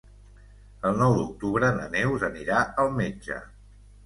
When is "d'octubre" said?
1.17-1.69